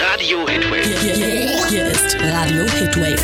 Radio 0.00 0.46
Hitwave. 0.46 0.96
Hier, 1.00 1.12
hier, 1.12 1.66
hier 1.68 1.86
ist 1.86 2.16
Radio 2.20 2.62
Hitwave. 2.70 3.16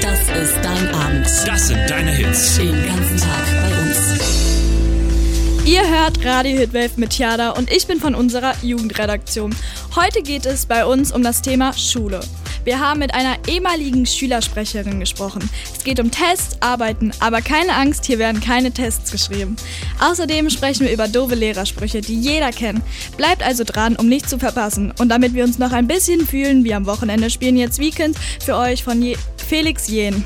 Das 0.00 0.20
ist 0.42 0.56
dein 0.62 0.94
Abend. 0.94 1.26
Das 1.46 1.68
sind 1.68 1.90
deine 1.90 2.10
Hits. 2.12 2.56
Den 2.56 2.86
ganzen 2.86 3.18
Tag 3.18 3.44
bei 3.60 3.82
uns. 3.82 5.66
Ihr 5.66 5.86
hört 5.86 6.24
Radio 6.24 6.58
Hitwave 6.58 6.92
mit 6.96 7.10
Tiada 7.10 7.50
und 7.50 7.70
ich 7.70 7.86
bin 7.86 8.00
von 8.00 8.14
unserer 8.14 8.54
Jugendredaktion. 8.62 9.54
Heute 9.94 10.22
geht 10.22 10.46
es 10.46 10.64
bei 10.64 10.86
uns 10.86 11.12
um 11.12 11.22
das 11.22 11.42
Thema 11.42 11.74
Schule. 11.74 12.20
Wir 12.64 12.78
haben 12.78 13.00
mit 13.00 13.12
einer 13.14 13.36
ehemaligen 13.48 14.06
Schülersprecherin 14.06 15.00
gesprochen. 15.00 15.48
Es 15.76 15.82
geht 15.82 15.98
um 15.98 16.10
Tests, 16.10 16.56
Arbeiten, 16.60 17.10
aber 17.18 17.42
keine 17.42 17.74
Angst, 17.74 18.04
hier 18.04 18.18
werden 18.18 18.40
keine 18.40 18.70
Tests 18.70 19.10
geschrieben. 19.10 19.56
Außerdem 20.00 20.48
sprechen 20.48 20.86
wir 20.86 20.92
über 20.92 21.08
doofe 21.08 21.34
Lehrersprüche, 21.34 22.00
die 22.00 22.18
jeder 22.18 22.52
kennt. 22.52 22.82
Bleibt 23.16 23.42
also 23.42 23.64
dran, 23.64 23.96
um 23.96 24.08
nichts 24.08 24.30
zu 24.30 24.38
verpassen. 24.38 24.92
Und 24.98 25.08
damit 25.08 25.34
wir 25.34 25.44
uns 25.44 25.58
noch 25.58 25.72
ein 25.72 25.88
bisschen 25.88 26.26
fühlen 26.26 26.64
wie 26.64 26.74
am 26.74 26.86
Wochenende, 26.86 27.30
spielen 27.30 27.56
jetzt 27.56 27.80
Weekend 27.80 28.16
für 28.44 28.56
euch 28.56 28.84
von 28.84 29.02
Je 29.02 29.16
Felix 29.48 29.88
Jen. 29.88 30.24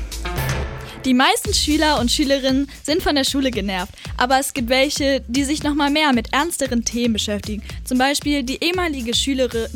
Die 1.05 1.13
meisten 1.13 1.53
Schüler 1.53 2.01
und 2.01 2.11
Schülerinnen 2.11 2.69
sind 2.83 3.01
von 3.01 3.15
der 3.15 3.23
Schule 3.23 3.49
genervt, 3.49 3.93
aber 4.17 4.39
es 4.39 4.53
gibt 4.53 4.67
welche, 4.67 5.23
die 5.27 5.45
sich 5.45 5.63
noch 5.63 5.73
mal 5.73 5.89
mehr 5.89 6.11
mit 6.11 6.33
ernsteren 6.33 6.83
Themen 6.83 7.13
beschäftigen. 7.13 7.63
Zum 7.85 7.97
Beispiel 7.97 8.43
die 8.43 8.61
ehemalige 8.61 9.13
Schülerin, 9.13 9.69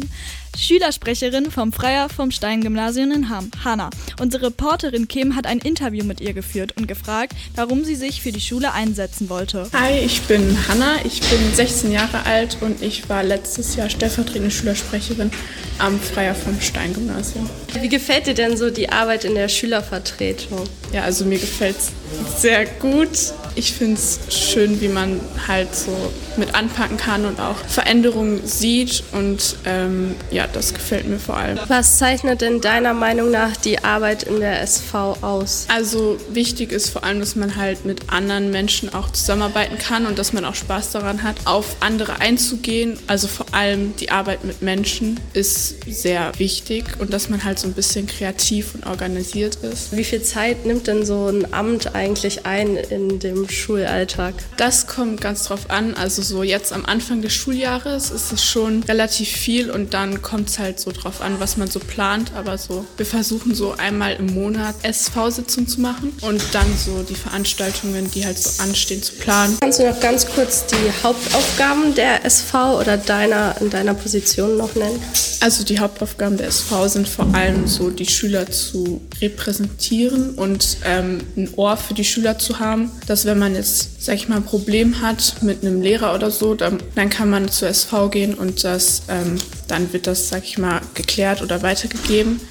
Schülersprecherin 0.58 1.50
vom 1.50 1.72
Freier 1.74 2.10
vom 2.10 2.32
Stein-Gymnasium 2.32 3.12
in 3.12 3.30
Hamm, 3.30 3.52
Hanna. 3.64 3.90
Unsere 4.20 4.48
Reporterin 4.48 5.08
Kim 5.08 5.36
hat 5.36 5.46
ein 5.46 5.60
Interview 5.60 6.04
mit 6.04 6.22
ihr 6.22 6.34
geführt 6.34 6.74
und 6.78 6.88
gefragt, 6.88 7.34
warum 7.56 7.84
sie 7.84 7.96
sich 7.96 8.22
für 8.22 8.32
die 8.32 8.42
Schule 8.42 8.74
einsetzen 8.74 9.30
wollte. 9.30 9.68
Hi, 9.74 10.00
ich 10.00 10.22
bin 10.24 10.58
Hanna, 10.68 10.96
ich 11.04 11.22
bin 11.22 11.54
16 11.54 11.92
Jahre 11.92 12.26
alt 12.26 12.58
und 12.62 12.82
ich 12.82 13.10
war 13.10 13.24
letztes 13.24 13.76
Jahr 13.76 13.90
stellvertretende 13.90 14.52
Schülersprecherin 14.52 15.32
am 15.80 16.00
Freier 16.00 16.36
vom 16.36 16.60
Stein-Gymnasium. 16.60 17.50
Wie 17.80 17.90
gefällt 17.90 18.28
dir 18.28 18.34
denn 18.34 18.58
so 18.58 18.70
die 18.70 18.90
Arbeit 18.90 19.26
in 19.26 19.36
der 19.36 19.50
Schülervertretung? 19.50 20.64
Ja, 20.94 21.04
also 21.04 21.26
mir 21.26 21.40
gefällt 21.40 21.78
es 21.78 22.42
sehr 22.42 22.66
gut. 22.66 23.34
Ich 23.56 23.74
finde 23.74 23.96
es 23.96 24.20
schön, 24.30 24.80
wie 24.82 24.88
man 24.88 25.20
halt 25.48 25.76
so 25.76 25.92
mit 26.38 26.56
anpacken 26.56 26.98
kann 26.98 27.26
und 27.26 27.40
auch 27.40 27.58
Veränderungen 27.68 28.46
sieht 28.46 29.04
und 29.12 29.58
ähm, 29.66 30.16
ja, 30.32 30.48
das 30.48 30.74
gefällt 30.74 31.08
mir 31.08 31.20
vor 31.20 31.38
allem. 31.38 31.60
Was 31.68 31.98
zeichnet 31.98 32.42
denn 32.42 32.62
deiner 32.62 32.94
Meinung 32.94 33.32
nach 33.32 33.58
die 33.58 33.84
Arbeit 33.84 34.24
in 34.24 34.40
der 34.40 34.62
SV 34.62 35.18
aus? 35.22 35.66
Also 35.74 36.18
wichtig 36.30 36.72
ist 36.72 36.90
vor 36.90 37.04
allem, 37.04 37.20
dass 37.20 37.36
man 37.36 37.56
halt 37.56 37.86
mit 37.86 38.12
anderen 38.12 38.52
Menschen 38.52 38.94
auch 38.94 39.12
zusammenarbeiten 39.12 39.78
kann 39.78 40.06
und 40.06 40.18
dass 40.18 40.34
man 40.34 40.46
auch 40.46 40.56
Spaß 40.56 40.92
daran 40.92 41.24
hat, 41.24 41.36
auf 41.46 41.76
andere 41.82 42.20
einzugehen. 42.20 42.98
Also 43.08 43.28
vor 43.28 43.48
allem 43.52 43.94
die 43.98 44.12
Arbeit 44.12 44.46
mit 44.46 44.62
Menschen 44.62 45.20
ist 45.34 45.84
sehr 45.86 46.32
wichtig 46.38 46.86
und 47.00 47.14
dass 47.14 47.30
man 47.30 47.44
halt 47.44 47.60
so 47.60 47.68
ein 47.68 47.74
bisschen 47.74 48.08
kreativ 48.08 48.74
und 48.76 48.86
organisiert 48.86 49.56
ist. 49.56 49.96
Wie 49.96 50.04
viel 50.04 50.24
Zeit 50.24 50.66
nimmt 50.66 50.88
denn 50.88 51.06
so 51.06 51.28
ein 51.28 51.54
Amt 51.54 51.94
eigentlich 51.96 52.46
ein 52.46 52.78
in 52.78 53.20
dem 53.20 53.41
Schulalltag? 53.48 54.36
Das 54.58 54.88
kommt 54.88 55.22
ganz 55.22 55.44
drauf 55.44 55.70
an. 55.70 55.94
Also 55.96 56.22
so 56.22 56.44
jetzt 56.44 56.74
am 56.74 56.86
Anfang 56.86 57.22
des 57.22 57.34
Schuljahres 57.34 58.12
ist 58.12 58.32
es 58.32 58.44
schon 58.44 58.84
relativ 58.84 59.30
viel 59.30 59.70
und 59.72 59.94
dann 59.94 60.22
kommt 60.22 60.50
es 60.50 60.60
halt 60.60 60.80
so 60.80 60.92
drauf 60.92 61.22
an, 61.22 61.40
was 61.40 61.58
man 61.58 61.70
so 61.70 61.80
plant. 61.80 62.32
Aber 62.36 62.58
so, 62.58 62.86
wir 62.98 63.06
versuchen 63.06 63.56
so 63.56 63.74
einmal 63.78 64.16
im 64.16 64.34
Monat 64.34 64.76
SV-Sitzung 64.84 65.68
zu 65.68 65.82
machen 65.82 66.14
und 66.22 66.42
dann 66.54 66.68
so 66.78 67.04
die 67.04 67.16
Veranstaltungen, 67.16 68.10
die 68.12 68.26
halt 68.26 68.38
so 68.38 68.62
anstehen, 68.62 69.02
zu 69.02 69.14
planen. 69.14 69.58
Kannst 69.60 69.80
du 69.80 69.88
noch 69.88 70.00
ganz 70.00 70.26
kurz 70.28 70.66
die 70.68 70.92
Hauptaufgaben 71.04 71.96
der 71.96 72.26
SV 72.26 72.80
oder 72.80 72.98
deiner 72.98 73.56
in 73.60 73.70
deiner 73.70 73.94
Position 73.94 74.58
noch 74.58 74.76
nennen? 74.76 75.02
Also 75.42 75.64
die 75.64 75.80
Hauptaufgaben 75.80 76.38
der 76.38 76.48
SV 76.48 76.88
sind 76.88 77.08
vor 77.08 77.34
allem 77.34 77.68
so 77.68 77.90
die 77.90 78.06
Schüler 78.06 78.50
zu 78.52 79.02
repräsentieren 79.22 80.36
und 80.36 80.78
ähm, 80.86 81.20
ein 81.36 81.50
Ohr 81.56 81.78
für 81.78 81.94
die 81.94 82.04
Schüler 82.04 82.38
zu 82.38 82.60
haben, 82.60 82.92
dass 83.08 83.26
wenn 83.32 83.40
man 83.40 83.56
jetzt, 83.56 84.04
sag 84.04 84.16
ich 84.16 84.28
mal, 84.28 84.36
ein 84.36 84.44
Problem 84.44 85.02
hat 85.02 85.42
mit 85.42 85.64
einem 85.64 85.82
Lehrer 85.82 86.14
oder 86.14 86.30
so, 86.30 86.54
dann, 86.54 86.84
dann 86.96 87.10
kann 87.10 87.30
man 87.30 87.48
zur 87.48 87.70
SV 87.70 88.10
gehen 88.10 88.34
und 88.34 88.66
das, 88.66 89.04
ähm, 89.08 89.38
dann 89.70 89.94
wird 89.94 90.06
das, 90.06 90.28
sag 90.28 90.44
ich 90.44 90.58
mal, 90.58 90.82
geklärt 90.96 91.42
oder 91.42 91.62
weitergegeben. 91.62 92.42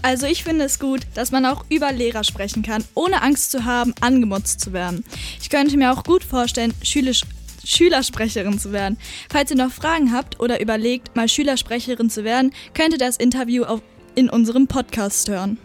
Also 0.00 0.24
ich 0.24 0.44
finde 0.44 0.64
es 0.64 0.78
gut, 0.78 1.02
dass 1.12 1.30
man 1.30 1.44
auch 1.44 1.66
über 1.68 1.92
Lehrer 1.92 2.24
sprechen 2.24 2.62
kann, 2.62 2.84
ohne 2.94 3.20
Angst 3.20 3.50
zu 3.50 3.66
haben, 3.66 3.92
angemotzt 4.00 4.60
zu 4.60 4.72
werden. 4.72 5.04
Ich 5.42 5.50
könnte 5.50 5.76
mir 5.76 5.92
auch 5.92 6.04
gut 6.04 6.24
vorstellen, 6.24 6.72
Schülisch 6.82 7.20
Schülersprecherin 7.62 8.58
zu 8.58 8.72
werden. 8.72 8.96
Falls 9.30 9.50
ihr 9.50 9.58
noch 9.58 9.72
Fragen 9.72 10.10
habt 10.14 10.40
oder 10.40 10.58
überlegt, 10.62 11.16
mal 11.16 11.28
Schülersprecherin 11.28 12.08
zu 12.08 12.24
werden, 12.24 12.54
könnt 12.72 12.94
ihr 12.94 12.98
das 12.98 13.18
Interview 13.18 13.64
auf, 13.64 13.82
in 14.14 14.30
unserem 14.30 14.68
Podcast 14.68 15.28
hören. 15.28 15.58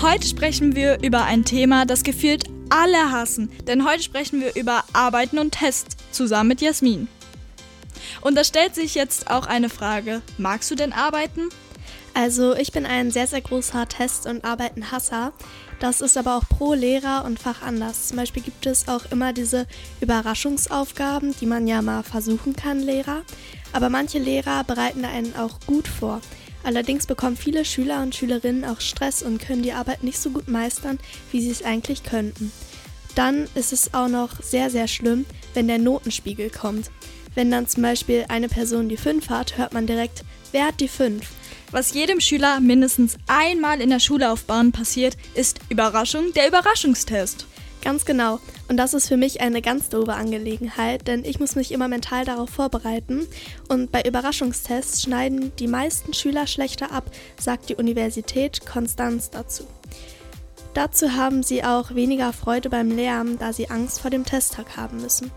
Heute 0.00 0.28
sprechen 0.28 0.76
wir 0.76 1.02
über 1.02 1.24
ein 1.24 1.44
Thema, 1.44 1.84
das 1.84 2.04
gefühlt 2.04 2.44
alle 2.70 3.10
hassen, 3.10 3.50
denn 3.66 3.84
heute 3.84 4.04
sprechen 4.04 4.40
wir 4.40 4.54
über 4.54 4.84
Arbeiten 4.92 5.40
und 5.40 5.50
Tests 5.52 5.96
zusammen 6.12 6.50
mit 6.50 6.60
Jasmin. 6.60 7.08
Und 8.20 8.36
da 8.36 8.44
stellt 8.44 8.76
sich 8.76 8.94
jetzt 8.94 9.28
auch 9.28 9.46
eine 9.46 9.68
Frage, 9.68 10.22
magst 10.38 10.70
du 10.70 10.76
denn 10.76 10.92
arbeiten? 10.92 11.48
Also 12.14 12.54
ich 12.54 12.70
bin 12.70 12.86
ein 12.86 13.10
sehr, 13.10 13.26
sehr 13.26 13.40
großer 13.40 13.88
Test- 13.88 14.26
und 14.26 14.44
Arbeitenhasser. 14.44 15.32
Das 15.80 16.00
ist 16.00 16.16
aber 16.16 16.36
auch 16.36 16.48
pro 16.48 16.74
Lehrer 16.74 17.24
und 17.24 17.40
Fach 17.40 17.62
anders. 17.62 18.08
Zum 18.08 18.18
Beispiel 18.18 18.42
gibt 18.42 18.66
es 18.66 18.86
auch 18.86 19.10
immer 19.10 19.32
diese 19.32 19.66
Überraschungsaufgaben, 20.00 21.34
die 21.40 21.46
man 21.46 21.66
ja 21.66 21.82
mal 21.82 22.04
versuchen 22.04 22.54
kann, 22.54 22.78
Lehrer. 22.78 23.22
Aber 23.72 23.88
manche 23.88 24.20
Lehrer 24.20 24.62
bereiten 24.62 25.04
einen 25.04 25.34
auch 25.34 25.58
gut 25.66 25.88
vor. 25.88 26.20
Allerdings 26.64 27.06
bekommen 27.06 27.36
viele 27.36 27.64
Schüler 27.64 28.02
und 28.02 28.14
Schülerinnen 28.14 28.64
auch 28.64 28.80
Stress 28.80 29.22
und 29.22 29.40
können 29.40 29.62
die 29.62 29.72
Arbeit 29.72 30.04
nicht 30.04 30.18
so 30.18 30.30
gut 30.30 30.48
meistern, 30.48 30.98
wie 31.30 31.40
sie 31.40 31.50
es 31.50 31.64
eigentlich 31.64 32.02
könnten. 32.04 32.52
Dann 33.14 33.48
ist 33.54 33.72
es 33.72 33.92
auch 33.94 34.08
noch 34.08 34.40
sehr, 34.42 34.70
sehr 34.70 34.88
schlimm, 34.88 35.26
wenn 35.54 35.68
der 35.68 35.78
Notenspiegel 35.78 36.50
kommt. 36.50 36.90
Wenn 37.34 37.50
dann 37.50 37.66
zum 37.66 37.82
Beispiel 37.82 38.26
eine 38.28 38.48
Person 38.48 38.88
die 38.88 38.96
5 38.96 39.28
hat, 39.28 39.58
hört 39.58 39.72
man 39.72 39.86
direkt, 39.86 40.24
wer 40.52 40.66
hat 40.66 40.80
die 40.80 40.88
5? 40.88 41.26
Was 41.70 41.94
jedem 41.94 42.20
Schüler 42.20 42.60
mindestens 42.60 43.16
einmal 43.26 43.80
in 43.80 43.90
der 43.90 44.00
Schullaufbahn 44.00 44.72
passiert, 44.72 45.16
ist 45.34 45.60
Überraschung, 45.70 46.32
der 46.34 46.48
Überraschungstest. 46.48 47.46
Ganz 47.82 48.04
genau. 48.04 48.40
Und 48.72 48.78
das 48.78 48.94
ist 48.94 49.08
für 49.08 49.18
mich 49.18 49.42
eine 49.42 49.60
ganz 49.60 49.90
doofe 49.90 50.14
Angelegenheit, 50.14 51.06
denn 51.06 51.26
ich 51.26 51.38
muss 51.38 51.56
mich 51.56 51.72
immer 51.72 51.88
mental 51.88 52.24
darauf 52.24 52.48
vorbereiten. 52.48 53.26
Und 53.68 53.92
bei 53.92 54.00
Überraschungstests 54.00 55.02
schneiden 55.02 55.52
die 55.58 55.66
meisten 55.66 56.14
Schüler 56.14 56.46
schlechter 56.46 56.90
ab, 56.90 57.04
sagt 57.38 57.68
die 57.68 57.74
Universität 57.74 58.64
Konstanz 58.64 59.28
dazu. 59.28 59.64
Dazu 60.72 61.12
haben 61.12 61.42
sie 61.42 61.62
auch 61.62 61.94
weniger 61.94 62.32
Freude 62.32 62.70
beim 62.70 62.90
Lernen, 62.90 63.38
da 63.38 63.52
sie 63.52 63.68
Angst 63.68 64.00
vor 64.00 64.10
dem 64.10 64.24
Testtag 64.24 64.74
haben 64.74 65.02
müssen. 65.02 65.30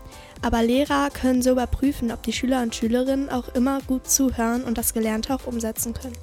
Aber 0.46 0.62
Lehrer 0.62 1.10
können 1.10 1.42
so 1.42 1.50
überprüfen, 1.50 2.12
ob 2.12 2.22
die 2.22 2.32
Schüler 2.32 2.62
und 2.62 2.72
Schülerinnen 2.72 3.30
auch 3.30 3.48
immer 3.56 3.80
gut 3.80 4.08
zuhören 4.08 4.62
und 4.62 4.78
das 4.78 4.94
Gelernte 4.94 5.34
auch 5.34 5.44
umsetzen 5.44 5.92
können. 5.92 6.16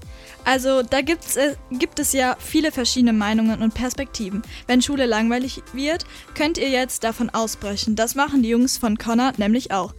Also 0.45 0.81
da 0.81 1.01
gibt's, 1.01 1.35
äh, 1.35 1.57
gibt 1.71 1.99
es 1.99 2.13
ja 2.13 2.37
viele 2.39 2.71
verschiedene 2.71 3.11
Meinungen 3.11 3.61
und 3.61 3.73
Perspektiven. 3.73 4.41
Wenn 4.65 4.81
Schule 4.81 5.07
langweilig 5.07 5.61
wird, 5.73 6.05
könnt 6.35 6.57
ihr 6.57 6.69
jetzt 6.69 7.03
davon 7.03 7.31
ausbrechen. 7.31 7.97
Das 7.97 8.15
machen 8.15 8.43
die 8.43 8.49
Jungs 8.49 8.77
von 8.77 8.97
Connor 8.97 9.33
nämlich 9.35 9.73
auch. 9.73 9.93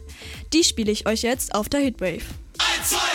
Die 0.55 0.65
spiele 0.65 0.91
ich 0.91 1.07
euch 1.07 1.21
jetzt 1.21 1.55
auf 1.55 1.69
der 1.69 1.81
Hitwave. 1.81 2.25
1, 2.79 2.89
2, 2.89 2.97
3, 2.97 2.99
4. 2.99 3.14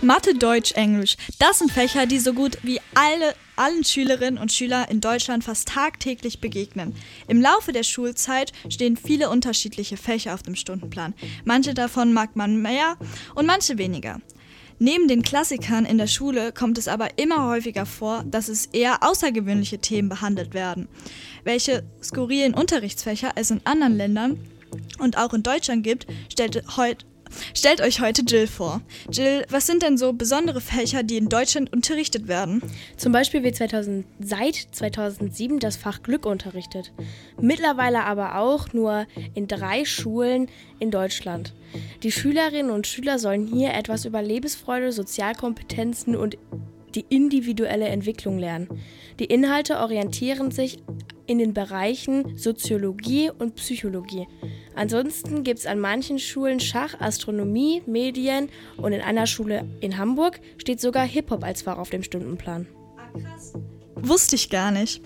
Mathe, 0.00 0.32
Deutsch, 0.34 0.72
Englisch. 0.72 1.16
Das 1.40 1.58
sind 1.58 1.72
Fächer, 1.72 2.06
die 2.06 2.20
so 2.20 2.32
gut 2.32 2.58
wie 2.62 2.80
alle, 2.94 3.34
allen 3.56 3.82
Schülerinnen 3.82 4.40
und 4.40 4.52
Schüler 4.52 4.88
in 4.90 5.00
Deutschland 5.00 5.42
fast 5.42 5.66
tagtäglich 5.68 6.40
begegnen. 6.40 6.94
Im 7.26 7.40
Laufe 7.40 7.72
der 7.72 7.82
Schulzeit 7.82 8.52
stehen 8.68 8.96
viele 8.96 9.28
unterschiedliche 9.28 9.96
Fächer 9.96 10.34
auf 10.34 10.44
dem 10.44 10.54
Stundenplan. 10.54 11.14
Manche 11.44 11.74
davon 11.74 12.12
mag 12.12 12.36
man 12.36 12.62
mehr 12.62 12.96
und 13.34 13.46
manche 13.46 13.76
weniger. 13.76 14.20
Neben 14.78 15.08
den 15.08 15.22
Klassikern 15.22 15.84
in 15.84 15.98
der 15.98 16.06
Schule 16.06 16.52
kommt 16.52 16.78
es 16.78 16.86
aber 16.86 17.18
immer 17.18 17.48
häufiger 17.48 17.84
vor, 17.84 18.22
dass 18.24 18.46
es 18.46 18.66
eher 18.66 19.02
außergewöhnliche 19.02 19.80
Themen 19.80 20.08
behandelt 20.08 20.54
werden. 20.54 20.86
Welche 21.42 21.82
skurrilen 22.00 22.54
Unterrichtsfächer 22.54 23.32
es 23.34 23.50
in 23.50 23.62
anderen 23.64 23.96
Ländern 23.96 24.38
und 25.00 25.18
auch 25.18 25.34
in 25.34 25.42
Deutschland 25.42 25.82
gibt, 25.82 26.06
stellt, 26.30 26.62
heut, 26.76 27.04
stellt 27.54 27.80
euch 27.80 28.00
heute 28.00 28.22
Jill 28.22 28.46
vor. 28.46 28.80
Jill, 29.10 29.44
was 29.50 29.66
sind 29.66 29.82
denn 29.82 29.98
so 29.98 30.12
besondere 30.12 30.60
Fächer, 30.60 31.02
die 31.02 31.16
in 31.16 31.28
Deutschland 31.28 31.72
unterrichtet 31.72 32.28
werden? 32.28 32.62
Zum 32.96 33.12
Beispiel 33.12 33.42
wird 33.42 33.56
2000, 33.56 34.06
seit 34.20 34.56
2007 34.72 35.58
das 35.58 35.76
Fach 35.76 36.02
Glück 36.02 36.26
unterrichtet. 36.26 36.92
Mittlerweile 37.40 38.04
aber 38.04 38.38
auch 38.38 38.72
nur 38.72 39.06
in 39.34 39.48
drei 39.48 39.84
Schulen 39.84 40.48
in 40.78 40.90
Deutschland. 40.90 41.54
Die 42.02 42.12
Schülerinnen 42.12 42.70
und 42.70 42.86
Schüler 42.86 43.18
sollen 43.18 43.46
hier 43.46 43.74
etwas 43.74 44.04
über 44.04 44.22
Lebensfreude, 44.22 44.92
Sozialkompetenzen 44.92 46.16
und 46.16 46.38
die 46.94 47.04
individuelle 47.08 47.88
Entwicklung 47.88 48.38
lernen. 48.38 48.68
Die 49.18 49.26
Inhalte 49.26 49.78
orientieren 49.78 50.50
sich 50.50 50.78
in 51.28 51.38
den 51.38 51.54
Bereichen 51.54 52.36
Soziologie 52.36 53.30
und 53.30 53.54
Psychologie. 53.54 54.26
Ansonsten 54.74 55.44
gibt 55.44 55.60
es 55.60 55.66
an 55.66 55.78
manchen 55.78 56.18
Schulen 56.18 56.58
Schach, 56.58 56.98
Astronomie, 57.00 57.82
Medien 57.86 58.48
und 58.76 58.92
in 58.92 59.00
einer 59.00 59.26
Schule 59.26 59.68
in 59.80 59.98
Hamburg 59.98 60.40
steht 60.56 60.80
sogar 60.80 61.06
Hip-Hop 61.06 61.44
als 61.44 61.62
Fach 61.62 61.78
auf 61.78 61.90
dem 61.90 62.02
Stundenplan. 62.02 62.66
Wusste 63.94 64.36
ich 64.36 64.50
gar 64.50 64.70
nicht. 64.70 65.02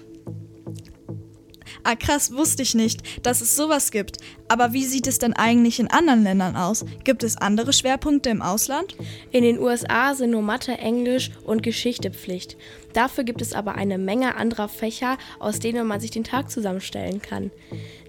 Ah 1.85 1.97
krass, 1.97 2.33
wusste 2.33 2.63
ich 2.63 2.75
nicht, 2.75 3.03
dass 3.25 3.41
es 3.41 3.57
sowas 3.57 3.91
gibt. 3.91 4.19
Aber 4.49 4.73
wie 4.73 4.85
sieht 4.85 5.07
es 5.07 5.19
denn 5.19 5.33
eigentlich 5.33 5.81
in 5.81 5.89
anderen 5.89 6.23
Ländern 6.23 6.57
aus? 6.57 6.85
Gibt 7.05 7.23
es 7.23 7.37
andere 7.37 7.73
Schwerpunkte 7.73 8.31
im 8.31 8.43
Ausland? 8.43 8.97
In 9.31 9.43
den 9.43 9.59
USA 9.59 10.15
sind 10.15 10.31
nur 10.31 10.43
Mathe, 10.43 10.73
Englisch 10.73 11.31
und 11.45 11.63
Geschichte 11.63 12.11
Pflicht. 12.11 12.57
Dafür 12.93 13.25
gibt 13.25 13.41
es 13.41 13.55
aber 13.55 13.75
eine 13.77 13.99
Menge 13.99 14.37
anderer 14.37 14.69
Fächer, 14.69 15.17
aus 15.39 15.59
denen 15.59 15.87
man 15.87 16.01
sich 16.01 16.11
den 16.11 16.25
Tag 16.25 16.51
zusammenstellen 16.51 17.23
kann. 17.23 17.51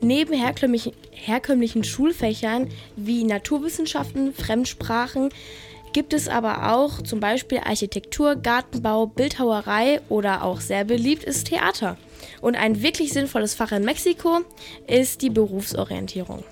Neben 0.01 0.33
herkömmlichen, 0.33 0.93
herkömmlichen 1.11 1.83
Schulfächern 1.83 2.69
wie 2.95 3.23
Naturwissenschaften, 3.23 4.33
Fremdsprachen, 4.33 5.29
gibt 5.93 6.13
es 6.13 6.27
aber 6.27 6.73
auch 6.73 7.01
zum 7.01 7.19
Beispiel 7.19 7.59
Architektur, 7.59 8.35
Gartenbau, 8.35 9.05
Bildhauerei 9.05 10.01
oder 10.09 10.43
auch 10.43 10.59
sehr 10.59 10.83
beliebt 10.83 11.23
ist 11.23 11.47
Theater. 11.47 11.97
Und 12.41 12.55
ein 12.55 12.81
wirklich 12.81 13.13
sinnvolles 13.13 13.53
Fach 13.53 13.71
in 13.71 13.85
Mexiko 13.85 14.41
ist 14.87 15.21
die 15.21 15.29
Berufsorientierung. 15.29 16.43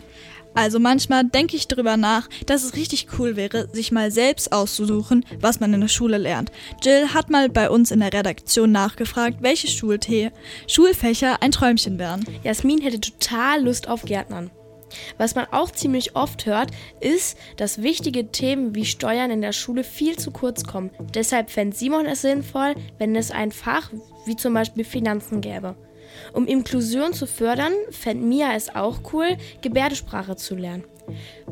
Also 0.53 0.79
manchmal 0.79 1.23
denke 1.23 1.55
ich 1.55 1.67
darüber 1.67 1.95
nach, 1.97 2.27
dass 2.45 2.63
es 2.63 2.75
richtig 2.75 3.07
cool 3.17 3.35
wäre, 3.35 3.69
sich 3.71 3.91
mal 3.91 4.11
selbst 4.11 4.51
auszusuchen, 4.51 5.25
was 5.39 5.59
man 5.59 5.73
in 5.73 5.81
der 5.81 5.87
Schule 5.87 6.17
lernt. 6.17 6.51
Jill 6.83 7.13
hat 7.13 7.29
mal 7.29 7.49
bei 7.49 7.69
uns 7.69 7.91
in 7.91 8.01
der 8.01 8.13
Redaktion 8.13 8.71
nachgefragt, 8.71 9.37
welche 9.41 9.67
Schultee 9.67 10.31
Schulfächer 10.67 11.41
ein 11.41 11.51
Träumchen 11.51 11.97
wären. 11.99 12.25
Jasmin 12.43 12.81
hätte 12.81 12.99
total 12.99 13.63
Lust 13.63 13.87
auf 13.87 14.03
Gärtnern. 14.03 14.51
Was 15.17 15.35
man 15.35 15.45
auch 15.51 15.71
ziemlich 15.71 16.17
oft 16.17 16.45
hört, 16.45 16.71
ist, 16.99 17.37
dass 17.55 17.81
wichtige 17.81 18.29
Themen 18.31 18.75
wie 18.75 18.85
Steuern 18.85 19.31
in 19.31 19.41
der 19.41 19.53
Schule 19.53 19.85
viel 19.85 20.17
zu 20.17 20.31
kurz 20.31 20.65
kommen. 20.65 20.91
Deshalb 21.13 21.49
fände 21.49 21.75
Simon 21.75 22.05
es 22.05 22.21
sinnvoll, 22.21 22.75
wenn 22.97 23.15
es 23.15 23.31
ein 23.31 23.51
Fach 23.51 23.89
wie 24.25 24.35
zum 24.35 24.53
Beispiel 24.53 24.83
Finanzen 24.83 25.41
gäbe. 25.41 25.75
Um 26.33 26.47
Inklusion 26.47 27.13
zu 27.13 27.25
fördern, 27.25 27.73
fände 27.89 28.25
Mia 28.25 28.53
es 28.55 28.73
auch 28.73 29.13
cool, 29.13 29.37
Gebärdesprache 29.61 30.35
zu 30.35 30.55
lernen. 30.55 30.83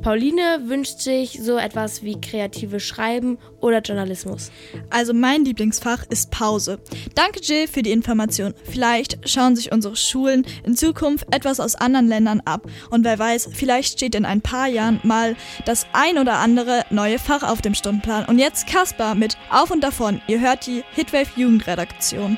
Pauline 0.02 0.62
wünscht 0.66 1.00
sich 1.00 1.40
so 1.42 1.58
etwas 1.58 2.04
wie 2.04 2.22
kreatives 2.22 2.84
Schreiben 2.84 3.38
oder 3.60 3.82
Journalismus. 3.82 4.52
Also 4.90 5.14
mein 5.14 5.44
Lieblingsfach 5.44 6.06
ist 6.10 6.32
Pause. 6.32 6.80
Danke 7.16 7.42
Jill 7.42 7.68
für 7.68 7.82
die 7.82 7.92
Information. 7.92 8.54
Vielleicht 8.64 9.28
schauen 9.28 9.56
sich 9.56 9.72
unsere 9.72 9.96
Schulen 9.96 10.46
in 10.64 10.76
Zukunft 10.76 11.28
etwas 11.34 11.60
aus 11.60 11.76
anderen 11.76 12.08
Ländern 12.08 12.42
ab. 12.46 12.68
Und 12.90 13.04
wer 13.04 13.20
weiß, 13.20 13.50
vielleicht 13.54 13.94
steht 13.94 14.16
in 14.16 14.26
ein 14.26 14.42
paar 14.42 14.68
Jahren 14.68 15.02
mal 15.04 15.36
das 15.66 15.88
ein 15.92 16.18
oder 16.18 16.38
andere 16.38 16.86
neue 16.90 17.20
Fach 17.20 17.44
auf 17.44 17.62
dem 17.62 17.76
Stundenplan. 17.76 18.26
Und 18.26 18.40
jetzt 18.40 18.68
Kaspar 18.68 19.16
mit 19.16 19.36
Auf 19.50 19.72
und 19.72 19.84
Davon. 19.84 20.22
Ihr 20.28 20.40
hört 20.40 20.68
die 20.68 20.84
Hitwave 20.94 21.30
Jugendredaktion. 21.36 22.38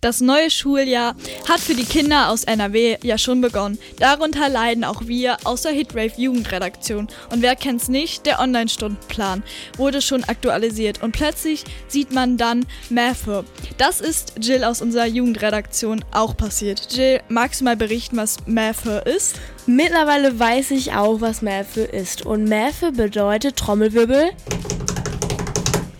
Das 0.00 0.20
neue 0.20 0.50
Schuljahr 0.50 1.14
hat 1.48 1.60
für 1.60 1.74
die 1.74 1.84
Kinder 1.84 2.30
aus 2.30 2.44
NRW 2.44 2.98
ja 3.02 3.16
schon 3.16 3.40
begonnen. 3.40 3.78
Darunter 3.98 4.48
leiden 4.48 4.84
auch 4.84 5.06
wir 5.06 5.36
aus 5.44 5.62
der 5.62 5.72
Hitrave 5.72 6.12
Jugendredaktion. 6.16 7.08
Und 7.30 7.42
wer 7.42 7.54
kennt's 7.54 7.88
nicht, 7.88 8.26
der 8.26 8.40
Online-Stundenplan 8.40 9.42
wurde 9.76 10.02
schon 10.02 10.24
aktualisiert 10.24 11.02
und 11.02 11.12
plötzlich 11.12 11.64
sieht 11.86 12.12
man 12.12 12.36
dann 12.36 12.66
Mathe. 12.90 13.44
Das 13.76 14.00
ist 14.00 14.34
Jill 14.40 14.64
aus 14.64 14.82
unserer 14.82 15.06
Jugendredaktion 15.06 16.04
auch 16.10 16.36
passiert. 16.36 16.88
Jill, 16.90 17.20
magst 17.28 17.60
du 17.60 17.64
mal 17.64 17.76
berichten, 17.76 18.16
was 18.16 18.38
Mathe 18.46 19.02
ist? 19.06 19.36
Mittlerweile 19.66 20.38
weiß 20.38 20.72
ich 20.72 20.92
auch, 20.92 21.20
was 21.20 21.42
Mathe 21.42 21.82
ist. 21.82 22.26
Und 22.26 22.48
Mathe 22.48 22.92
bedeutet 22.92 23.56
Trommelwirbel. 23.56 24.30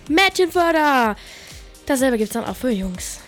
Mädchenförder! 0.09 1.17
Dasselbe 1.89 2.19
gibt's 2.19 2.35
dann 2.35 2.45
auch 2.45 2.55
für 2.55 2.71
Jungs. 2.71 3.19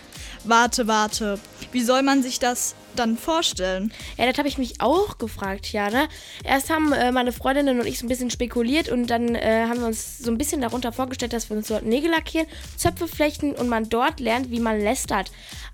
Warte, 0.43 0.87
warte. 0.87 1.39
Wie 1.71 1.81
soll 1.81 2.03
man 2.03 2.21
sich 2.21 2.37
das 2.37 2.75
dann 2.95 3.17
vorstellen? 3.17 3.91
Ja, 4.17 4.27
das 4.27 4.37
habe 4.37 4.47
ich 4.47 4.59
mich 4.59 4.81
auch 4.81 5.17
gefragt, 5.17 5.71
ja, 5.71 5.89
ne? 5.89 6.07
Erst 6.43 6.69
haben 6.69 6.93
äh, 6.93 7.11
meine 7.11 7.31
Freundinnen 7.31 7.79
und 7.79 7.87
ich 7.87 7.97
so 7.97 8.05
ein 8.05 8.09
bisschen 8.09 8.29
spekuliert 8.29 8.87
und 8.89 9.07
dann 9.07 9.33
äh, 9.33 9.65
haben 9.67 9.79
wir 9.79 9.87
uns 9.87 10.19
so 10.19 10.29
ein 10.29 10.37
bisschen 10.37 10.61
darunter 10.61 10.91
vorgestellt, 10.91 11.33
dass 11.33 11.49
wir 11.49 11.57
uns 11.57 11.69
dort 11.69 11.85
Nägel 11.85 12.11
lackieren, 12.11 12.45
Zöpfe 12.77 13.07
flechten 13.07 13.53
und 13.53 13.67
man 13.67 13.89
dort 13.89 14.19
lernt, 14.19 14.51
wie 14.51 14.59
man 14.59 14.79
lästert. 14.79 15.31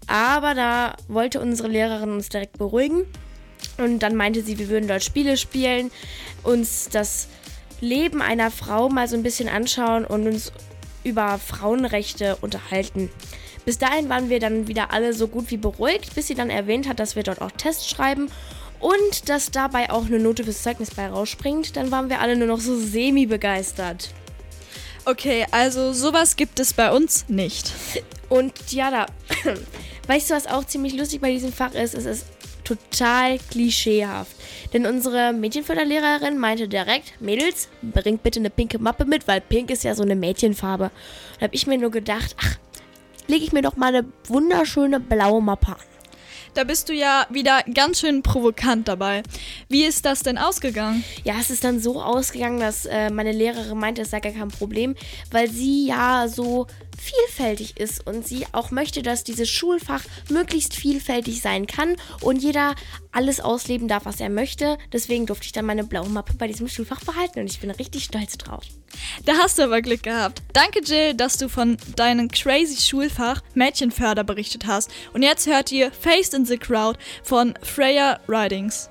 Aber 0.08 0.54
da 0.54 0.96
wollte 1.10 1.42
unsere 1.42 1.68
Lehrerin 1.68 2.12
uns 2.12 2.30
direkt 2.30 2.58
beruhigen 2.58 3.06
und 3.78 4.00
dann 4.00 4.16
meinte 4.16 4.44
sie, 4.44 4.60
wir 4.60 4.70
würden 4.70 4.88
dort 4.88 5.04
Spiele 5.04 5.36
spielen, 5.36 5.92
uns 6.44 6.88
das 6.90 7.28
Leben 7.82 8.22
einer 8.22 8.50
Frau 8.50 8.88
mal 8.88 9.10
so 9.10 9.18
ein 9.18 9.24
bisschen 9.24 9.50
anschauen 9.50 10.06
und 10.06 10.26
uns 10.26 10.54
über 11.08 11.40
Frauenrechte 11.40 12.38
unterhalten. 12.42 13.10
Bis 13.66 13.78
dahin 13.78 14.08
waren 14.10 14.30
wir 14.30 14.40
dann 14.40 14.68
wieder 14.68 14.92
alle 14.92 15.14
so 15.14 15.28
gut 15.28 15.52
wie 15.52 15.58
beruhigt, 15.58 16.16
bis 16.16 16.28
sie 16.28 16.36
dann 16.36 16.50
erwähnt 16.50 16.88
hat, 16.88 17.00
dass 17.00 17.16
wir 17.16 17.24
dort 17.24 17.42
auch 17.42 17.52
Tests 17.52 17.90
schreiben 17.90 18.30
und 18.80 19.30
dass 19.30 19.52
dabei 19.52 19.90
auch 19.90 20.06
eine 20.06 20.20
Note 20.20 20.44
fürs 20.44 20.64
Zeugnis 20.64 20.92
bei 20.92 21.08
rausspringt. 21.08 21.76
Dann 21.76 21.92
waren 21.92 22.10
wir 22.10 22.22
alle 22.22 22.36
nur 22.36 22.48
noch 22.48 22.60
so 22.60 22.80
semi 22.80 23.26
begeistert. 23.26 24.12
Okay, 25.06 25.46
also 25.52 25.94
sowas 25.94 26.36
gibt 26.36 26.60
es 26.60 26.74
bei 26.74 26.92
uns 26.92 27.26
nicht. 27.28 27.74
Und 28.30 28.54
ja, 28.72 28.92
da, 28.92 29.06
weißt 30.08 30.30
du, 30.30 30.36
was 30.36 30.48
auch 30.48 30.66
ziemlich 30.66 30.96
lustig 30.96 31.22
bei 31.22 31.32
diesem 31.32 31.54
Fach 31.54 31.74
ist? 31.74 31.94
Es 31.94 32.06
ist 32.06 32.26
total 32.68 33.40
klischeehaft. 33.50 34.36
Denn 34.74 34.86
unsere 34.86 35.34
Mädchenförderlehrerin 35.34 36.38
meinte 36.38 36.68
direkt, 36.68 37.20
Mädels, 37.22 37.70
bringt 37.82 38.24
bitte 38.24 38.40
eine 38.40 38.50
pinke 38.50 38.80
Mappe 38.80 39.06
mit, 39.06 39.28
weil 39.28 39.42
pink 39.42 39.72
ist 39.72 39.84
ja 39.84 39.96
so 39.96 40.04
eine 40.04 40.16
Mädchenfarbe. 40.16 40.92
Da 41.40 41.44
habe 41.46 41.56
ich 41.56 41.68
mir 41.68 41.78
nur 41.78 41.92
gedacht, 41.92 42.36
ach, 42.40 42.58
lege 43.28 43.44
ich 43.44 43.54
mir 43.54 43.62
doch 43.62 43.78
mal 43.78 43.96
eine 43.96 44.06
wunderschöne 44.26 45.00
blaue 45.00 45.42
Mappe 45.42 45.70
an. 45.70 45.98
Da 46.54 46.64
bist 46.64 46.90
du 46.90 46.94
ja 46.94 47.28
wieder 47.30 47.62
ganz 47.72 48.00
schön 48.00 48.24
provokant 48.24 48.88
dabei. 48.88 49.22
Wie 49.70 49.84
ist 49.84 50.06
das 50.06 50.22
denn 50.24 50.40
ausgegangen? 50.40 51.04
Ja, 51.24 51.36
es 51.40 51.52
ist 51.52 51.64
dann 51.64 51.80
so 51.80 52.02
ausgegangen, 52.02 52.60
dass 52.60 52.88
äh, 52.88 53.12
meine 53.12 53.32
Lehrerin 53.32 53.78
meinte, 53.78 54.02
es 54.02 54.10
sei 54.10 54.22
gar 54.22 54.32
kein 54.32 54.48
Problem, 54.48 54.96
weil 55.30 55.52
sie 55.52 55.86
ja 55.86 56.28
so 56.28 56.66
vielfältig 56.98 57.78
ist 57.78 58.06
und 58.06 58.28
sie 58.28 58.46
auch 58.52 58.72
möchte, 58.72 59.02
dass 59.02 59.24
dieses 59.24 59.50
Schulfach 59.50 60.04
möglichst 60.30 60.76
vielfältig 60.76 61.42
sein 61.42 61.68
kann 61.68 61.96
und 62.22 62.42
jeder 62.42 62.76
alles 63.12 63.40
ausleben 63.40 63.88
darf, 63.88 64.06
was 64.06 64.20
er 64.20 64.30
möchte. 64.30 64.78
Deswegen 64.92 65.26
durfte 65.26 65.46
ich 65.46 65.52
dann 65.52 65.66
meine 65.66 65.84
blaue 65.84 66.10
Mappe 66.10 66.34
bei 66.34 66.48
diesem 66.48 66.68
Schulfach 66.68 67.04
behalten 67.04 67.40
und 67.40 67.50
ich 67.50 67.60
bin 67.60 67.72
richtig 67.72 68.04
stolz 68.06 68.38
drauf. 68.38 68.64
Da 69.26 69.34
hast 69.34 69.58
du 69.60 69.64
aber 69.64 69.82
Glück 69.82 70.04
gehabt. 70.04 70.42
Danke, 70.54 70.82
Jill, 70.82 71.14
dass 71.14 71.38
du 71.38 71.50
von 71.50 71.78
deinem 71.96 72.30
crazy 72.30 72.82
Schulfach 72.82 73.42
Mädchenförder 73.54 74.24
berichtet 74.24 74.66
hast. 74.66 74.92
Und 75.14 75.24
jetzt 75.24 75.48
hört 75.48 75.72
ihr 75.72 75.92
Faced 75.92 76.34
in 76.34 76.46
the 76.46 76.58
Crowd 76.58 77.00
von 77.24 77.54
Freya 77.62 78.20
Ridings. 78.28 78.90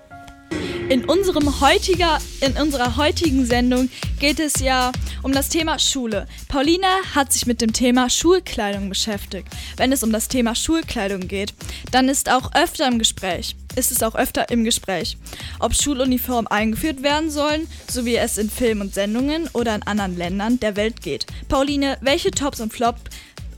In, 0.89 1.05
unserem 1.05 1.61
heutiger, 1.61 2.19
in 2.41 2.57
unserer 2.57 2.97
heutigen 2.97 3.45
Sendung 3.45 3.91
geht 4.21 4.39
es 4.39 4.61
ja 4.61 4.93
um 5.23 5.33
das 5.33 5.49
Thema 5.49 5.81
Schule. 5.81 6.29
Pauline 6.49 6.87
hat 7.13 7.33
sich 7.33 7.45
mit 7.47 7.61
dem 7.61 7.73
Thema 7.73 8.09
Schulkleidung 8.09 8.89
beschäftigt. 8.89 9.49
Wenn 9.77 9.91
es 9.91 10.05
um 10.05 10.13
das 10.13 10.29
Thema 10.29 10.55
Schulkleidung 10.55 11.27
geht, 11.27 11.55
dann 11.91 12.09
ist 12.09 12.31
auch 12.31 12.53
öfter 12.55 12.87
im 12.87 13.01
Gespräch. 13.01 13.57
Ist 13.75 13.91
es 13.91 14.05
auch 14.05 14.15
öfter 14.15 14.49
im 14.51 14.63
Gespräch, 14.63 15.19
ob 15.59 15.75
Schuluniformen 15.75 16.47
eingeführt 16.47 17.03
werden 17.03 17.31
sollen, 17.31 17.67
so 17.91 18.05
wie 18.05 18.17
es 18.17 18.39
in 18.39 18.49
Filmen 18.49 18.83
und 18.83 18.95
Sendungen 18.95 19.51
oder 19.53 19.75
in 19.75 19.83
anderen 19.83 20.17
Ländern 20.17 20.61
der 20.61 20.77
Welt 20.77 21.03
geht. 21.03 21.27
Pauline, 21.49 21.99
welche 22.01 22.31
Tops 22.31 22.61
und 22.61 22.73
Flop, 22.73 22.97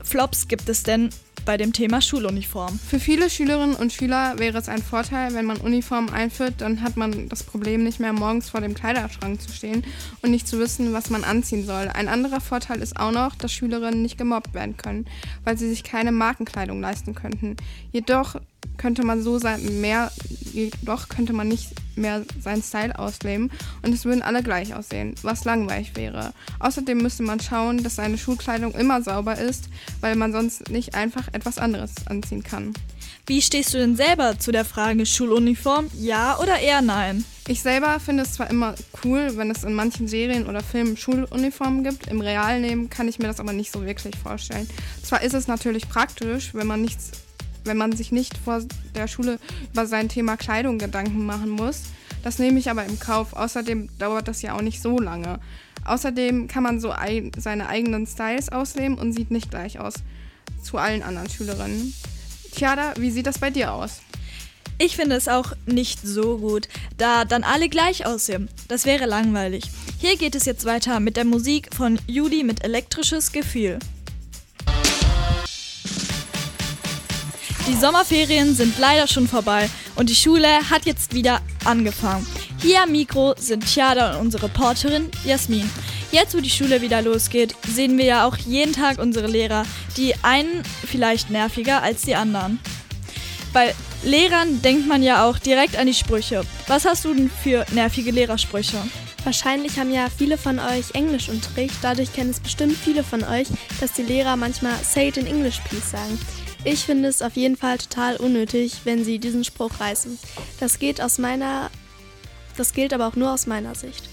Flops 0.03 0.47
gibt 0.47 0.67
es 0.67 0.81
denn 0.81 1.11
bei 1.45 1.57
dem 1.57 1.73
Thema 1.73 2.01
Schuluniform. 2.01 2.79
Für 2.79 2.99
viele 2.99 3.29
Schülerinnen 3.29 3.75
und 3.75 3.93
Schüler 3.93 4.37
wäre 4.37 4.57
es 4.57 4.69
ein 4.69 4.81
Vorteil, 4.81 5.33
wenn 5.33 5.45
man 5.45 5.57
Uniformen 5.57 6.09
einführt, 6.09 6.55
dann 6.59 6.81
hat 6.81 6.97
man 6.97 7.29
das 7.29 7.43
Problem 7.43 7.83
nicht 7.83 7.99
mehr 7.99 8.13
morgens 8.13 8.49
vor 8.49 8.61
dem 8.61 8.73
Kleiderschrank 8.73 9.41
zu 9.41 9.51
stehen 9.51 9.83
und 10.21 10.31
nicht 10.31 10.47
zu 10.47 10.59
wissen, 10.59 10.93
was 10.93 11.09
man 11.09 11.23
anziehen 11.23 11.65
soll. 11.65 11.87
Ein 11.87 12.07
anderer 12.07 12.41
Vorteil 12.41 12.81
ist 12.81 12.97
auch 12.97 13.11
noch, 13.11 13.35
dass 13.35 13.51
Schülerinnen 13.51 14.01
nicht 14.01 14.17
gemobbt 14.17 14.53
werden 14.53 14.77
können, 14.77 15.05
weil 15.43 15.57
sie 15.57 15.69
sich 15.69 15.83
keine 15.83 16.11
Markenkleidung 16.11 16.81
leisten 16.81 17.15
könnten. 17.15 17.55
Jedoch 17.91 18.35
könnte 18.77 19.03
man 19.03 19.21
so 19.21 19.39
sein, 19.39 19.81
mehr, 19.81 20.11
jedoch 20.53 21.09
könnte 21.09 21.33
man 21.33 21.47
nicht 21.47 21.69
mehr 21.99 22.23
seinen 22.41 22.63
Style 22.63 22.97
ausleben 22.97 23.51
und 23.83 23.93
es 23.93 24.05
würden 24.05 24.21
alle 24.21 24.41
gleich 24.41 24.73
aussehen, 24.73 25.15
was 25.21 25.45
langweilig 25.45 25.95
wäre. 25.95 26.33
Außerdem 26.59 26.97
müsste 26.97 27.23
man 27.23 27.39
schauen, 27.39 27.83
dass 27.83 27.95
seine 27.95 28.17
Schulkleidung 28.17 28.73
immer 28.73 29.01
sauber 29.01 29.37
ist, 29.37 29.69
weil 30.01 30.15
man 30.15 30.31
sonst 30.31 30.69
nicht 30.69 30.95
einfach 30.95 31.27
etwas 31.33 31.57
anderes 31.57 31.91
anziehen 32.07 32.43
kann. 32.43 32.73
Wie 33.29 33.43
stehst 33.43 33.75
du 33.75 33.77
denn 33.77 33.95
selber 33.95 34.39
zu 34.39 34.51
der 34.51 34.65
Frage 34.65 35.05
Schuluniform? 35.05 35.91
Ja 35.93 36.39
oder 36.39 36.59
eher 36.59 36.81
nein? 36.81 37.23
Ich 37.47 37.61
selber 37.61 37.99
finde 37.99 38.23
es 38.23 38.33
zwar 38.33 38.49
immer 38.49 38.73
cool, 39.03 39.33
wenn 39.35 39.51
es 39.51 39.63
in 39.63 39.73
manchen 39.73 40.07
Serien 40.07 40.47
oder 40.47 40.63
Filmen 40.63 40.97
Schuluniformen 40.97 41.83
gibt. 41.83 42.07
Im 42.07 42.21
Realleben 42.21 42.89
kann 42.89 43.07
ich 43.07 43.19
mir 43.19 43.27
das 43.27 43.39
aber 43.39 43.53
nicht 43.53 43.71
so 43.71 43.85
wirklich 43.85 44.15
vorstellen. 44.17 44.67
Zwar 45.03 45.21
ist 45.21 45.33
es 45.33 45.47
natürlich 45.47 45.87
praktisch, 45.89 46.55
wenn 46.55 46.65
man 46.65 46.81
nichts, 46.81 47.11
wenn 47.63 47.77
man 47.77 47.91
sich 47.95 48.11
nicht 48.11 48.37
vor 48.37 48.61
der 48.95 49.07
Schule 49.07 49.39
über 49.71 49.85
sein 49.85 50.09
Thema 50.09 50.37
Kleidung 50.37 50.77
Gedanken 50.77 51.25
machen 51.25 51.49
muss. 51.49 51.83
Das 52.23 52.39
nehme 52.39 52.59
ich 52.59 52.69
aber 52.69 52.85
im 52.85 52.99
Kauf. 52.99 53.33
Außerdem 53.33 53.89
dauert 53.97 54.27
das 54.27 54.41
ja 54.41 54.55
auch 54.55 54.61
nicht 54.61 54.81
so 54.81 54.99
lange. 54.99 55.39
Außerdem 55.85 56.47
kann 56.47 56.63
man 56.63 56.79
so 56.79 56.91
ein, 56.91 57.31
seine 57.37 57.67
eigenen 57.67 58.05
Styles 58.05 58.49
ausleben 58.49 58.97
und 58.97 59.13
sieht 59.13 59.31
nicht 59.31 59.49
gleich 59.49 59.79
aus 59.79 59.95
zu 60.61 60.77
allen 60.77 61.03
anderen 61.03 61.29
Schülerinnen. 61.29 61.93
Tiada, 62.51 62.93
wie 62.97 63.11
sieht 63.11 63.27
das 63.27 63.39
bei 63.39 63.49
dir 63.49 63.73
aus? 63.73 64.01
Ich 64.77 64.95
finde 64.95 65.15
es 65.17 65.27
auch 65.27 65.53
nicht 65.65 65.99
so 66.01 66.37
gut, 66.37 66.69
da 66.97 67.25
dann 67.25 67.43
alle 67.43 67.67
gleich 67.67 68.05
aussehen. 68.05 68.49
Das 68.69 68.85
wäre 68.85 69.05
langweilig. 69.05 69.65
Hier 69.99 70.15
geht 70.15 70.35
es 70.35 70.45
jetzt 70.45 70.63
weiter 70.63 71.01
mit 71.01 71.17
der 71.17 71.25
Musik 71.25 71.69
von 71.75 71.99
Judy 72.07 72.43
mit 72.43 72.63
elektrisches 72.63 73.33
Gefühl. 73.33 73.79
Die 77.69 77.75
Sommerferien 77.75 78.55
sind 78.55 78.79
leider 78.79 79.07
schon 79.07 79.27
vorbei 79.27 79.69
und 79.95 80.09
die 80.09 80.15
Schule 80.15 80.47
hat 80.71 80.87
jetzt 80.87 81.13
wieder 81.13 81.39
angefangen. 81.65 82.25
Hier 82.59 82.81
am 82.81 82.91
Mikro 82.91 83.35
sind 83.37 83.63
Tiada 83.63 84.15
und 84.15 84.21
unsere 84.21 84.45
Reporterin 84.45 85.11
Jasmin. 85.23 85.69
Jetzt, 86.11 86.35
wo 86.35 86.39
die 86.39 86.49
Schule 86.49 86.81
wieder 86.81 87.03
losgeht, 87.03 87.53
sehen 87.67 87.99
wir 87.99 88.05
ja 88.05 88.27
auch 88.27 88.37
jeden 88.37 88.73
Tag 88.73 88.97
unsere 88.97 89.27
Lehrer, 89.27 89.67
die 89.97 90.15
einen 90.23 90.63
vielleicht 90.87 91.29
nerviger 91.29 91.83
als 91.83 92.01
die 92.01 92.15
anderen. 92.15 92.59
Bei 93.53 93.75
Lehrern 94.03 94.63
denkt 94.63 94.87
man 94.87 95.03
ja 95.03 95.29
auch 95.29 95.37
direkt 95.37 95.77
an 95.77 95.85
die 95.85 95.93
Sprüche. 95.93 96.41
Was 96.65 96.85
hast 96.85 97.05
du 97.05 97.13
denn 97.13 97.29
für 97.29 97.67
nervige 97.71 98.09
Lehrersprüche? 98.09 98.77
Wahrscheinlich 99.23 99.77
haben 99.77 99.93
ja 99.93 100.07
viele 100.09 100.39
von 100.39 100.57
euch 100.57 100.95
Englischunterricht, 100.95 101.75
dadurch 101.83 102.13
kennen 102.13 102.31
es 102.31 102.39
bestimmt 102.39 102.75
viele 102.75 103.03
von 103.03 103.23
euch, 103.23 103.47
dass 103.79 103.93
die 103.93 104.01
Lehrer 104.01 104.37
manchmal 104.37 104.73
Say 104.83 105.09
it 105.09 105.17
in 105.17 105.27
English 105.27 105.59
please 105.69 105.87
sagen. 105.87 106.17
Ich 106.63 106.81
finde 106.81 107.09
es 107.09 107.21
auf 107.21 107.35
jeden 107.35 107.55
Fall 107.55 107.77
total 107.77 108.17
unnötig, 108.17 108.81
wenn 108.83 109.03
sie 109.03 109.19
diesen 109.19 109.43
Spruch 109.43 109.79
reißen. 109.79 110.19
Das 110.59 110.79
geht 110.79 111.01
aus 111.01 111.17
meiner 111.17 111.69
das 112.59 112.73
gilt 112.73 112.93
aber 112.93 113.07
auch 113.07 113.15
nur 113.15 113.31
aus 113.31 113.47
meiner 113.47 113.73
Sicht. 113.73 114.09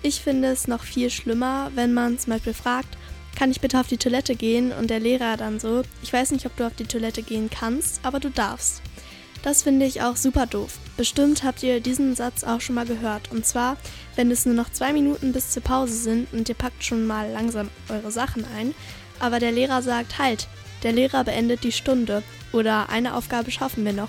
Ich 0.00 0.20
finde 0.20 0.52
es 0.52 0.68
noch 0.68 0.84
viel 0.84 1.10
schlimmer, 1.10 1.72
wenn 1.74 1.92
man 1.92 2.16
zum 2.16 2.32
Beispiel 2.32 2.54
fragt, 2.54 2.96
kann 3.34 3.50
ich 3.50 3.60
bitte 3.60 3.80
auf 3.80 3.88
die 3.88 3.96
Toilette 3.96 4.36
gehen? 4.36 4.70
Und 4.70 4.88
der 4.88 5.00
Lehrer 5.00 5.36
dann 5.36 5.58
so, 5.58 5.82
ich 6.00 6.12
weiß 6.12 6.30
nicht, 6.30 6.46
ob 6.46 6.56
du 6.56 6.64
auf 6.64 6.76
die 6.76 6.86
Toilette 6.86 7.24
gehen 7.24 7.50
kannst, 7.50 7.98
aber 8.04 8.20
du 8.20 8.30
darfst. 8.30 8.82
Das 9.42 9.64
finde 9.64 9.84
ich 9.84 10.00
auch 10.00 10.14
super 10.14 10.46
doof. 10.46 10.78
Bestimmt 10.96 11.42
habt 11.42 11.64
ihr 11.64 11.80
diesen 11.80 12.14
Satz 12.14 12.44
auch 12.44 12.60
schon 12.60 12.76
mal 12.76 12.86
gehört. 12.86 13.32
Und 13.32 13.44
zwar, 13.44 13.76
wenn 14.14 14.30
es 14.30 14.46
nur 14.46 14.54
noch 14.54 14.70
zwei 14.70 14.92
Minuten 14.92 15.32
bis 15.32 15.50
zur 15.50 15.64
Pause 15.64 15.94
sind 15.94 16.32
und 16.32 16.48
ihr 16.48 16.54
packt 16.54 16.84
schon 16.84 17.04
mal 17.04 17.32
langsam 17.32 17.68
eure 17.88 18.12
Sachen 18.12 18.44
ein, 18.56 18.76
aber 19.18 19.40
der 19.40 19.50
Lehrer 19.50 19.82
sagt, 19.82 20.18
halt, 20.18 20.46
der 20.82 20.92
Lehrer 20.92 21.24
beendet 21.24 21.64
die 21.64 21.72
Stunde 21.72 22.22
oder 22.52 22.88
eine 22.88 23.14
Aufgabe 23.14 23.50
schaffen 23.50 23.84
wir 23.84 23.92
noch. 23.92 24.08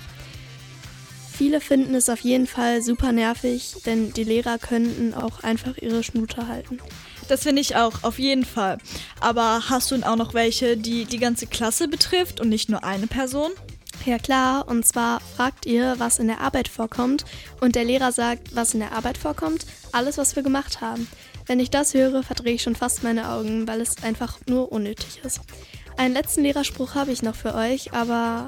Viele 1.32 1.60
finden 1.60 1.94
es 1.94 2.08
auf 2.08 2.20
jeden 2.20 2.48
Fall 2.48 2.82
super 2.82 3.12
nervig, 3.12 3.76
denn 3.86 4.12
die 4.12 4.24
Lehrer 4.24 4.58
könnten 4.58 5.14
auch 5.14 5.44
einfach 5.44 5.78
ihre 5.78 6.02
Schnute 6.02 6.48
halten. 6.48 6.80
Das 7.28 7.42
finde 7.42 7.60
ich 7.60 7.76
auch, 7.76 8.02
auf 8.02 8.18
jeden 8.18 8.44
Fall. 8.44 8.78
Aber 9.20 9.68
hast 9.68 9.90
du 9.90 9.94
denn 9.94 10.04
auch 10.04 10.16
noch 10.16 10.34
welche, 10.34 10.76
die 10.76 11.04
die 11.04 11.18
ganze 11.18 11.46
Klasse 11.46 11.86
betrifft 11.86 12.40
und 12.40 12.48
nicht 12.48 12.68
nur 12.68 12.82
eine 12.82 13.06
Person? 13.06 13.52
Ja 14.04 14.18
klar, 14.18 14.66
und 14.66 14.86
zwar 14.86 15.20
fragt 15.36 15.66
ihr, 15.66 15.94
was 15.98 16.18
in 16.18 16.28
der 16.28 16.40
Arbeit 16.40 16.68
vorkommt 16.68 17.24
und 17.60 17.74
der 17.74 17.84
Lehrer 17.84 18.12
sagt, 18.12 18.56
was 18.56 18.74
in 18.74 18.80
der 18.80 18.92
Arbeit 18.92 19.18
vorkommt, 19.18 19.66
alles, 19.92 20.18
was 20.18 20.34
wir 20.34 20.42
gemacht 20.42 20.80
haben. 20.80 21.06
Wenn 21.46 21.60
ich 21.60 21.70
das 21.70 21.94
höre, 21.94 22.22
verdrehe 22.22 22.54
ich 22.54 22.62
schon 22.62 22.76
fast 22.76 23.02
meine 23.02 23.30
Augen, 23.30 23.66
weil 23.66 23.80
es 23.80 24.02
einfach 24.02 24.38
nur 24.46 24.72
unnötig 24.72 25.20
ist. 25.24 25.40
Einen 25.98 26.14
letzten 26.14 26.44
Lehrerspruch 26.44 26.94
habe 26.94 27.10
ich 27.10 27.22
noch 27.22 27.34
für 27.34 27.56
euch, 27.56 27.92
aber 27.92 28.46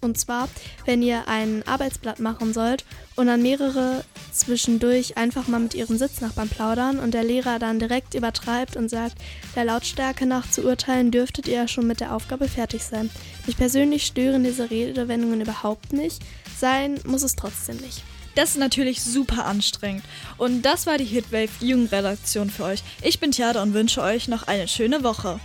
und 0.00 0.16
zwar, 0.16 0.48
wenn 0.84 1.02
ihr 1.02 1.26
ein 1.26 1.66
Arbeitsblatt 1.66 2.20
machen 2.20 2.54
sollt 2.54 2.84
und 3.16 3.26
dann 3.26 3.42
mehrere 3.42 4.04
zwischendurch 4.30 5.16
einfach 5.16 5.48
mal 5.48 5.58
mit 5.58 5.74
ihren 5.74 5.98
Sitznachbarn 5.98 6.48
plaudern 6.48 7.00
und 7.00 7.12
der 7.12 7.24
Lehrer 7.24 7.58
dann 7.58 7.80
direkt 7.80 8.14
übertreibt 8.14 8.76
und 8.76 8.88
sagt, 8.88 9.16
der 9.56 9.64
Lautstärke 9.64 10.26
nach 10.26 10.48
zu 10.48 10.62
urteilen, 10.62 11.10
dürftet 11.10 11.48
ihr 11.48 11.54
ja 11.54 11.66
schon 11.66 11.88
mit 11.88 11.98
der 11.98 12.14
Aufgabe 12.14 12.46
fertig 12.46 12.84
sein. 12.84 13.10
Mich 13.44 13.56
persönlich 13.56 14.06
stören 14.06 14.44
diese 14.44 14.70
Redewendungen 14.70 15.40
überhaupt 15.40 15.92
nicht. 15.92 16.22
Sein 16.56 17.00
muss 17.04 17.24
es 17.24 17.34
trotzdem 17.34 17.78
nicht. 17.78 18.04
Das 18.36 18.50
ist 18.50 18.58
natürlich 18.58 19.02
super 19.02 19.44
anstrengend. 19.46 20.04
Und 20.36 20.62
das 20.62 20.86
war 20.86 20.98
die 20.98 21.04
Hitwave 21.04 21.50
Jugendredaktion 21.58 22.48
für 22.48 22.62
euch. 22.62 22.84
Ich 23.02 23.18
bin 23.18 23.32
Theater 23.32 23.60
und 23.60 23.74
wünsche 23.74 24.00
euch 24.00 24.28
noch 24.28 24.44
eine 24.44 24.68
schöne 24.68 25.02
Woche. 25.02 25.40